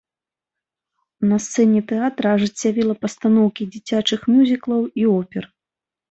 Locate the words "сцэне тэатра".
1.47-2.27